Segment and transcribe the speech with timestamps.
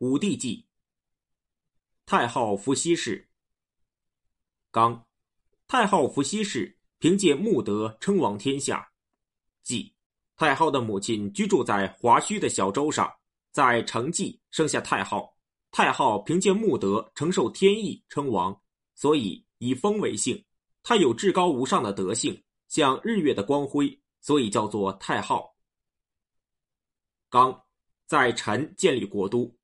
[0.00, 0.66] 武帝纪。
[2.06, 3.28] 太昊伏羲氏。
[4.70, 5.06] 刚，
[5.66, 8.90] 太昊伏羲氏凭借穆德称王天下。
[9.62, 9.92] 纪，
[10.36, 13.12] 太昊的母亲居住在华胥的小舟上，
[13.50, 15.36] 在成纪生下太昊。
[15.70, 18.58] 太昊凭借穆德承受天意称王，
[18.94, 20.42] 所以以风为姓。
[20.82, 25.54] 他有至高无上的德性，像日月的光辉，所以叫做太昊。
[27.28, 27.64] 刚，
[28.06, 29.57] 在陈建立国都。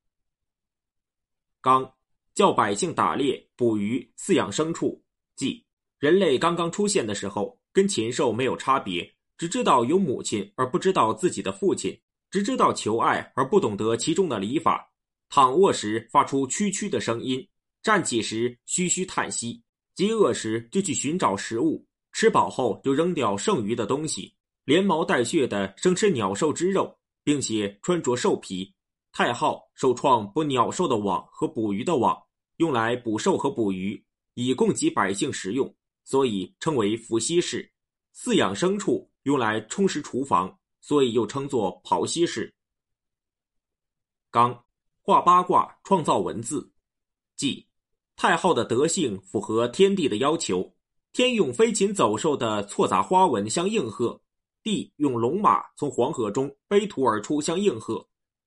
[1.65, 1.91] 刚，
[2.35, 5.03] 教百姓打猎、捕鱼、饲养牲畜。
[5.35, 5.65] 即
[5.99, 11.99] 人类刚刚出现的时候，跟禽兽没有差别，只知道有母亲而不知道自己的父亲，
[12.31, 14.93] 只知道求爱而不懂得其中的礼法。
[15.31, 17.49] 躺卧时发出蛐蛐的声音，
[17.83, 19.63] 站起时嘘嘘叹息，
[19.95, 24.35] 饥饿时就去寻找食物，吃饱后就扔掉剩余的东西，
[24.67, 26.95] 连毛带血的生吃鸟兽之肉。
[27.27, 28.74] 并且穿着兽皮，
[29.17, 32.21] 太昊首创捕鸟兽的网和捕鱼的网，
[32.57, 37.71] 用来捕兽和捕鱼，以供给百姓食用，所以称为伏羲氏。
[38.13, 42.53] 饲养牲畜用来充实厨房，所以又称作庖羲氏。
[44.33, 44.65] 刚
[45.01, 46.69] 画八卦，创造文字。
[47.37, 47.65] 即
[48.17, 50.75] 太昊的德性符合天地的要求，
[51.13, 54.21] 天用飞禽走兽的错杂花纹相应和。
[54.65, 58.05] 地用龙马从黄河中背土而出，相应和。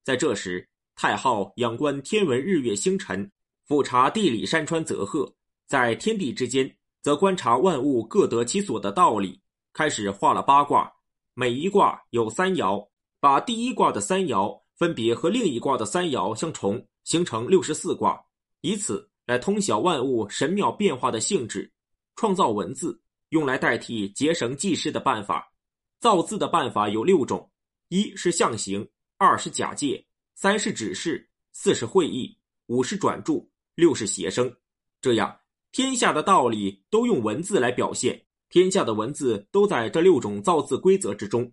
[0.07, 3.29] 在这时，太昊仰观天文日月星辰，
[3.65, 5.29] 俯察地理山川泽壑，
[5.65, 9.41] 在天地之间，则观察万物各得其所的道理。
[9.73, 10.89] 开始画了八卦，
[11.33, 12.87] 每一卦有三爻，
[13.19, 18.17] 把第一卦的三爻分别和另一卦的三爻相重，形成六十四卦，
[18.61, 21.69] 以此来通晓万物神妙变化的性质，
[22.15, 22.97] 创造文字，
[23.31, 25.51] 用来代替结绳记事的办法。
[25.99, 27.51] 造字的办法有六种：
[27.89, 32.37] 一是象形，二是假借，三是指示，四是会意，
[32.67, 34.55] 五是转注，六是谐声。
[35.01, 35.39] 这样，
[35.71, 41.51] 天下的道理都用文字来表现，天下的文字都在这六种造字规则之中。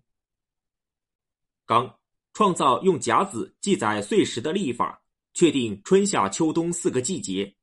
[1.65, 1.99] 刚
[2.33, 5.01] 创造用甲子记载岁时的历法，
[5.33, 7.55] 确定春夏秋冬四个季节。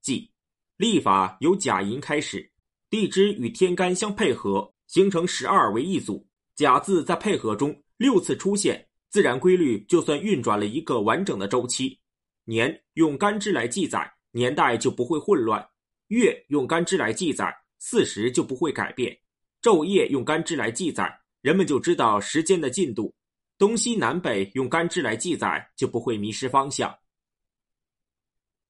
[0.00, 0.30] 即
[0.76, 2.50] 历法由甲寅开始，
[2.88, 4.72] 地支与天干相配合。
[4.88, 12.00] 形成十二为一组，甲字在配合中六次出现，自然规律就算运转了一个完整的周期。
[12.44, 15.62] 年用干支来记载，年代就不会混乱；
[16.06, 19.14] 月用干支来记载，四时就不会改变；
[19.60, 23.12] 昼夜用干支来记载，人们就知道时间的进度；
[23.58, 26.98] 东西南北用干支来记载，就不会迷失方向。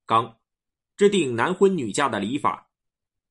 [0.04, 0.36] 刚
[0.96, 2.68] 制定男婚女嫁的礼法，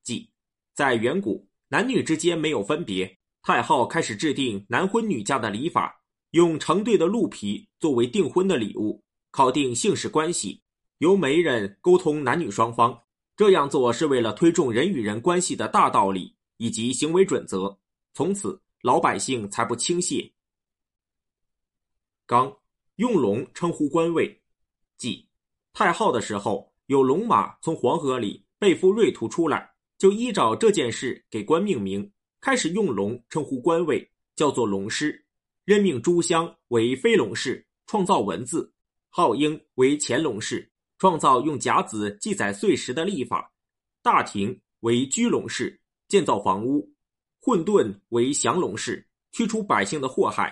[0.02, 0.30] 即
[0.72, 1.46] 在远古。
[1.68, 6.01] 男女之间没有分别，太昊开始制定男婚女嫁的礼法，
[6.32, 10.62] 用成对的鹿皮作为订婚的礼物，考定姓氏关系，
[10.96, 12.98] 由媒人沟通男女双方。
[13.36, 17.78] 这样做是为了推重人与人关系的大道理以及行为准则，
[18.14, 20.32] 从此老百姓才不轻泄。
[22.26, 22.56] 刚
[22.96, 24.40] 用龙称呼官位，
[24.96, 25.28] 即
[25.74, 29.70] 太昊的时候，有龙马从黄河里背负瑞图出来。
[29.98, 32.10] 就依照这件事给官命名，
[32.40, 35.26] 开始用龙称呼官位，叫做龙师。
[35.72, 38.60] 任命朱襄为飞龙氏，创造文字；
[39.08, 43.38] 浩婴为乾龙氏，创造用甲子记载岁时的历法；
[44.02, 46.86] 大庭为居龙氏，建造房屋；
[47.40, 50.50] 混沌为降龙氏，驱除百姓的祸害；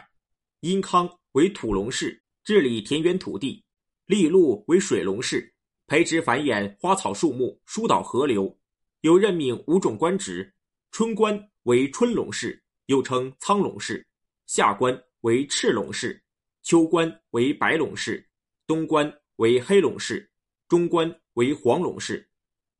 [0.61, 3.63] 殷康为土龙氏，治理田园土地；
[4.07, 5.53] 利禄为水龙氏，
[5.87, 8.59] 培植繁衍花草树木，疏导河流。
[9.03, 10.51] 又任命五种官职：
[10.91, 14.03] 春官为春龙氏，又称苍龙氏；
[14.47, 16.19] 夏官为赤龙氏；
[16.63, 18.23] 秋官为白龙氏；
[18.67, 20.27] 冬官为黑龙氏；
[20.69, 22.29] 中官为黄龙氏。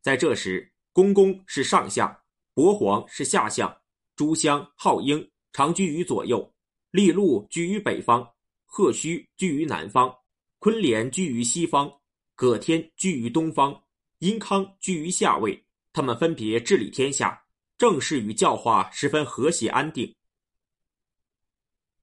[0.03, 2.15] 在这时，公公是上相，
[2.55, 3.75] 伯皇是下相，
[4.17, 6.51] 朱襄、浩英常居于左右，
[6.91, 8.27] 利禄居于北方，
[8.65, 10.15] 贺胥居于南方，
[10.59, 11.93] 昆连居于西方，
[12.35, 13.85] 葛天居于东方，
[14.21, 15.63] 殷康居于下位。
[15.93, 17.43] 他们分别治理天下，
[17.77, 20.15] 政事与教化十分和谐安定。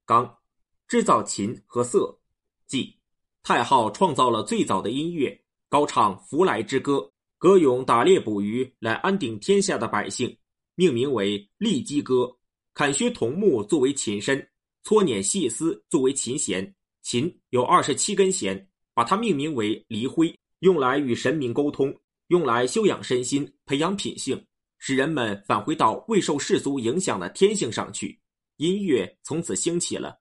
[0.08, 0.38] 刚
[0.86, 2.18] 制造琴和瑟，
[2.66, 2.96] 即
[3.42, 5.38] 太昊创造了最早的音乐，
[5.68, 10.34] 高唱福来之歌，歌咏打猎捕鱼来安定天下的百姓，
[10.76, 12.34] 命名为利基歌。
[12.72, 14.48] 砍削桐木作为琴身，
[14.82, 16.74] 搓捻细丝作为琴弦。
[17.02, 21.94] 琴有二十七根弦，把它命名为离灰，用来与神明沟通。
[22.28, 24.42] 用来修养身心，培养品性，
[24.78, 28.18] 使人们返回到未受世俗影响的天性上去。
[28.58, 30.20] 音乐从此兴起了。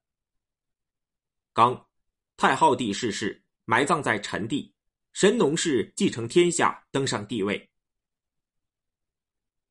[1.54, 1.88] 刚，
[2.38, 4.74] 太昊帝逝世，埋葬在陈地，
[5.12, 7.70] 神农氏继承天下，登上帝位。